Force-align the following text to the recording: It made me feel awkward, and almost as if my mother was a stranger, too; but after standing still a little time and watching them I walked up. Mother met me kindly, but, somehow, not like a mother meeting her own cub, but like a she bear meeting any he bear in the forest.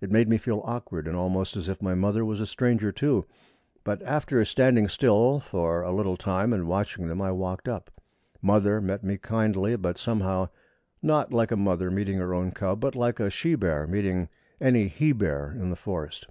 It 0.00 0.10
made 0.10 0.30
me 0.30 0.38
feel 0.38 0.62
awkward, 0.64 1.06
and 1.06 1.14
almost 1.14 1.58
as 1.58 1.68
if 1.68 1.82
my 1.82 1.94
mother 1.94 2.24
was 2.24 2.40
a 2.40 2.46
stranger, 2.46 2.90
too; 2.90 3.26
but 3.84 4.00
after 4.00 4.42
standing 4.46 4.88
still 4.88 5.42
a 5.52 5.92
little 5.92 6.16
time 6.16 6.54
and 6.54 6.66
watching 6.66 7.06
them 7.06 7.20
I 7.20 7.32
walked 7.32 7.68
up. 7.68 7.90
Mother 8.40 8.80
met 8.80 9.04
me 9.04 9.18
kindly, 9.18 9.76
but, 9.76 9.98
somehow, 9.98 10.48
not 11.02 11.34
like 11.34 11.50
a 11.50 11.56
mother 11.56 11.90
meeting 11.90 12.16
her 12.16 12.32
own 12.32 12.50
cub, 12.52 12.80
but 12.80 12.94
like 12.96 13.20
a 13.20 13.28
she 13.28 13.54
bear 13.54 13.86
meeting 13.86 14.30
any 14.58 14.88
he 14.88 15.12
bear 15.12 15.50
in 15.52 15.68
the 15.68 15.76
forest. 15.76 16.28